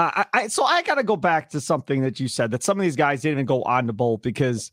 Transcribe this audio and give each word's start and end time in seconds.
Uh, 0.00 0.24
I, 0.32 0.46
so 0.46 0.64
I 0.64 0.80
got 0.80 0.94
to 0.94 1.02
go 1.02 1.14
back 1.14 1.50
to 1.50 1.60
something 1.60 2.00
that 2.00 2.18
you 2.18 2.26
said 2.26 2.52
that 2.52 2.62
some 2.62 2.78
of 2.78 2.82
these 2.82 2.96
guys 2.96 3.20
didn't 3.20 3.34
even 3.34 3.44
go 3.44 3.62
on 3.64 3.86
to 3.86 3.92
bowl 3.92 4.16
because 4.16 4.72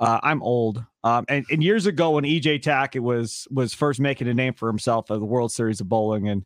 uh, 0.00 0.18
I'm 0.20 0.42
old. 0.42 0.84
Um, 1.04 1.24
and, 1.28 1.46
and, 1.48 1.62
years 1.62 1.86
ago 1.86 2.10
when 2.10 2.24
EJ 2.24 2.60
Tackett 2.62 2.98
was 2.98 3.46
was 3.52 3.72
first 3.72 4.00
making 4.00 4.26
a 4.26 4.34
name 4.34 4.52
for 4.52 4.68
himself 4.68 5.12
at 5.12 5.20
the 5.20 5.24
World 5.24 5.52
Series 5.52 5.80
of 5.80 5.88
Bowling, 5.88 6.28
and 6.28 6.44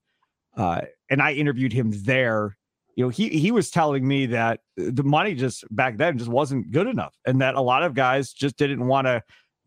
uh, 0.58 0.82
and 1.08 1.22
I 1.22 1.32
interviewed 1.32 1.72
him 1.72 1.90
there. 2.04 2.58
You 2.96 3.04
know, 3.04 3.08
he 3.08 3.30
he 3.30 3.50
was 3.50 3.70
telling 3.70 4.06
me 4.06 4.26
that 4.26 4.60
the 4.76 5.04
money 5.04 5.34
just 5.34 5.64
back 5.74 5.96
then 5.96 6.18
just 6.18 6.30
wasn't 6.30 6.70
good 6.70 6.86
enough, 6.86 7.14
and 7.24 7.40
that 7.40 7.54
a 7.54 7.62
lot 7.62 7.82
of 7.82 7.94
guys 7.94 8.34
just 8.34 8.58
didn't 8.58 8.86
want 8.86 9.06
to 9.06 9.22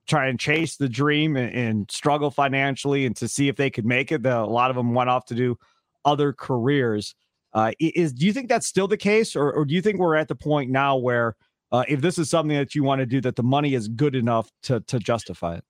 try 0.06 0.28
and 0.28 0.40
chase 0.40 0.76
the 0.76 0.90
dream 0.90 1.36
and, 1.36 1.56
and, 1.56 1.92
struggle 1.92 2.30
financially 2.30 3.06
and 3.06 3.16
to 3.16 3.28
see 3.28 3.48
if 3.48 3.56
they 3.56 3.72
could 3.72 3.86
make 3.86 4.12
it. 4.12 4.22
That 4.22 4.38
a 4.38 4.46
lot 4.46 4.70
of 4.70 4.76
them 4.76 4.94
went 4.94 5.10
off 5.10 5.26
to 5.28 5.36
do 5.36 5.58
other 6.06 6.32
careers. 6.32 7.16
Uh, 7.54 7.72
is 7.80 8.14
do 8.14 8.26
you 8.26 8.34
think 8.34 8.48
that's 8.48 8.68
still 8.68 8.88
the 8.88 8.98
case, 8.98 9.36
or, 9.36 9.52
or 9.52 9.66
do 9.66 9.74
you 9.74 9.82
think 9.82 10.00
we're 10.00 10.16
at 10.16 10.28
the 10.28 10.36
point 10.36 10.70
now 10.70 10.96
where 10.96 11.36
uh, 11.72 11.84
if 11.88 12.02
this 12.02 12.18
is 12.18 12.30
something 12.30 12.56
that 12.56 12.76
you 12.76 12.84
want 12.84 13.00
to 13.00 13.06
do, 13.06 13.20
that 13.22 13.36
the 13.36 13.44
money 13.44 13.74
is 13.74 13.88
good 13.88 14.16
enough 14.16 14.50
to 14.64 14.80
to 14.82 15.00
justify 15.00 15.56
it? 15.56 15.64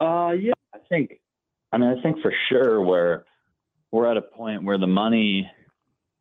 Uh, 0.00 0.32
yeah, 0.32 0.52
I 0.74 0.78
think. 0.88 1.20
I 1.72 1.78
mean, 1.78 1.96
I 1.96 2.00
think 2.02 2.20
for 2.22 2.32
sure 2.48 2.80
where 2.80 3.24
we're 3.90 4.10
at 4.10 4.16
a 4.16 4.22
point 4.22 4.64
where 4.64 4.78
the 4.78 4.86
money, 4.86 5.50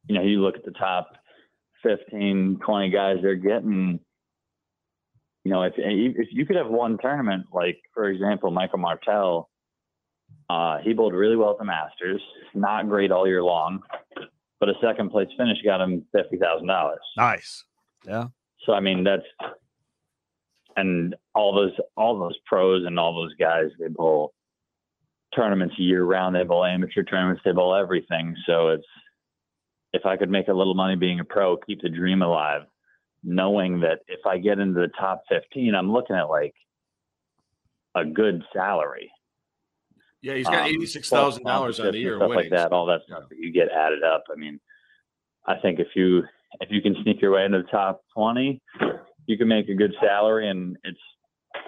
you 0.07 0.15
know, 0.15 0.23
you 0.23 0.41
look 0.41 0.55
at 0.55 0.65
the 0.65 0.71
top 0.71 1.11
15, 1.83 2.59
20 2.65 2.89
guys, 2.89 3.17
they're 3.21 3.35
getting. 3.35 3.99
You 5.43 5.51
know, 5.51 5.63
if 5.63 5.73
if 5.77 6.27
you 6.31 6.45
could 6.45 6.57
have 6.57 6.67
one 6.67 6.97
tournament, 7.01 7.45
like 7.53 7.77
for 7.93 8.09
example, 8.09 8.51
Michael 8.51 8.79
Martell, 8.79 9.49
uh, 10.49 10.77
he 10.79 10.93
bowled 10.93 11.13
really 11.13 11.35
well 11.35 11.51
at 11.51 11.57
the 11.57 11.65
Masters, 11.65 12.21
not 12.53 12.87
great 12.87 13.11
all 13.11 13.27
year 13.27 13.43
long, 13.43 13.81
but 14.59 14.69
a 14.69 14.73
second 14.81 15.09
place 15.09 15.27
finish 15.37 15.57
got 15.63 15.81
him 15.81 16.05
fifty 16.15 16.37
thousand 16.37 16.67
dollars. 16.67 17.01
Nice. 17.17 17.65
Yeah. 18.05 18.27
So 18.65 18.73
I 18.73 18.79
mean 18.79 19.03
that's 19.03 19.25
and 20.77 21.15
all 21.35 21.53
those 21.53 21.73
all 21.95 22.17
those 22.17 22.37
pros 22.45 22.85
and 22.85 22.97
all 22.97 23.13
those 23.13 23.33
guys 23.35 23.65
they 23.79 23.87
bowl 23.87 24.33
tournaments 25.35 25.75
year 25.77 26.03
round. 26.03 26.35
They 26.35 26.43
bowl 26.43 26.65
amateur 26.65 27.03
tournaments. 27.03 27.41
They 27.43 27.51
bowl 27.51 27.75
everything. 27.75 28.35
So 28.45 28.69
it's 28.69 28.87
if 29.93 30.05
I 30.05 30.15
could 30.15 30.29
make 30.29 30.47
a 30.47 30.53
little 30.53 30.75
money 30.75 30.95
being 30.95 31.19
a 31.19 31.25
pro, 31.25 31.57
keep 31.57 31.81
the 31.81 31.89
dream 31.89 32.21
alive, 32.21 32.63
knowing 33.23 33.81
that 33.81 33.99
if 34.07 34.25
I 34.25 34.37
get 34.37 34.59
into 34.59 34.79
the 34.79 34.91
top 34.97 35.23
fifteen, 35.27 35.75
I'm 35.75 35.91
looking 35.91 36.15
at 36.15 36.29
like 36.29 36.55
a 37.95 38.05
good 38.05 38.43
salary. 38.53 39.11
Yeah, 40.21 40.33
he's 40.33 40.45
got 40.45 40.61
um, 40.61 40.67
eighty 40.67 40.85
six 40.85 41.09
thousand 41.09 41.43
dollars 41.43 41.79
on 41.79 41.91
the 41.91 41.99
year, 41.99 42.17
stuff 42.17 42.31
like 42.33 42.49
that. 42.49 42.71
All 42.71 42.85
that 42.87 43.01
stuff 43.07 43.23
yeah. 43.23 43.27
that 43.29 43.37
you 43.37 43.51
get 43.51 43.69
added 43.69 44.03
up. 44.03 44.23
I 44.31 44.35
mean, 44.35 44.59
I 45.45 45.55
think 45.57 45.79
if 45.79 45.87
you 45.95 46.23
if 46.59 46.69
you 46.71 46.81
can 46.81 46.95
sneak 47.03 47.21
your 47.21 47.31
way 47.31 47.45
into 47.45 47.61
the 47.61 47.67
top 47.67 48.01
twenty, 48.13 48.61
you 49.27 49.37
can 49.37 49.47
make 49.47 49.69
a 49.69 49.75
good 49.75 49.93
salary. 50.01 50.49
And 50.49 50.77
it's 50.83 50.99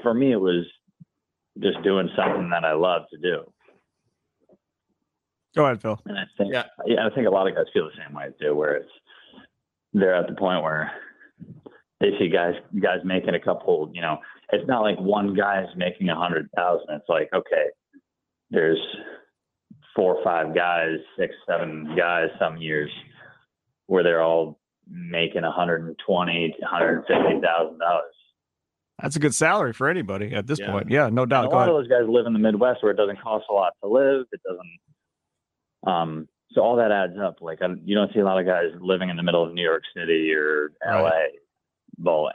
for 0.02 0.14
me, 0.14 0.32
it 0.32 0.40
was 0.40 0.66
just 1.60 1.82
doing 1.84 2.10
something 2.16 2.50
that 2.50 2.66
I 2.66 2.74
love 2.74 3.04
to 3.12 3.18
do. 3.18 3.44
Go 5.56 5.66
ahead, 5.66 5.82
Phil. 5.82 6.00
And 6.06 6.18
I 6.18 6.24
think, 6.38 6.54
yeah, 6.54 6.66
yeah, 6.86 7.06
I 7.06 7.14
think 7.14 7.28
a 7.28 7.32
lot 7.32 7.48
of 7.48 7.56
guys 7.56 7.66
feel 7.74 7.86
the 7.86 7.92
same 8.04 8.16
way 8.16 8.28
too, 8.40 8.56
where 8.56 8.76
it's 8.76 8.92
they're 9.94 10.16
at 10.16 10.28
the 10.28 10.36
point 10.36 10.64
where 10.64 10.92
they 12.00 12.12
see 12.20 12.30
guys 12.30 12.54
guys 12.82 13.00
making 13.04 13.36
a 13.36 13.40
couple. 13.40 13.92
You 13.94 14.02
know, 14.02 14.20
it's 14.52 14.68
not 14.68 14.82
like 14.82 15.00
one 15.00 15.34
guy's 15.34 15.68
making 15.76 16.10
a 16.10 16.16
hundred 16.16 16.50
thousand. 16.56 16.88
It's 16.92 17.10
like 17.10 17.30
okay, 17.34 17.66
there's 18.52 18.80
four 19.96 20.16
or 20.16 20.24
five 20.24 20.56
guys, 20.56 20.98
six, 21.18 21.34
seven 21.48 21.96
guys 21.98 22.30
some 22.40 22.58
years 22.58 22.92
where 23.88 24.04
they're 24.04 24.22
all 24.22 24.60
making 24.88 25.44
120 25.44 26.56
150 26.60 27.42
thousand 27.42 27.80
dollars. 27.80 28.14
That's 29.02 29.16
a 29.16 29.20
good 29.20 29.34
salary 29.34 29.74
for 29.74 29.88
anybody 29.88 30.34
at 30.34 30.46
this 30.46 30.60
yeah. 30.60 30.72
point. 30.72 30.90
Yeah, 30.90 31.10
no 31.10 31.26
doubt. 31.26 31.46
And 31.46 31.54
a 31.54 31.56
lot 31.56 31.70
of 31.70 31.76
those 31.76 31.88
guys 31.88 32.04
live 32.08 32.26
in 32.26 32.34
the 32.34 32.40
Midwest 32.40 32.84
where 32.84 32.92
it 32.92 32.98
doesn't 32.98 33.22
cost 33.22 33.46
a 33.50 33.54
lot 33.54 33.74
to 33.82 33.90
live. 33.90 34.26
It 34.32 34.42
doesn't. 34.44 35.94
Um, 35.94 36.28
so 36.52 36.62
all 36.62 36.76
that 36.78 36.92
adds 36.92 37.14
up. 37.22 37.38
Like 37.42 37.62
I, 37.62 37.68
you 37.86 37.96
don't 37.96 38.12
see 38.14 38.20
a 38.20 38.26
lot 38.26 38.40
of 38.40 38.46
guys 38.46 38.72
living 38.82 39.10
in 39.10 39.16
the 39.16 39.24
middle 39.24 39.46
of 39.46 39.54
New 39.54 39.64
York 39.64 39.84
City 39.96 40.34
or 40.34 40.72
LA 40.86 41.02
right. 41.02 41.30
bowling. 41.98 42.34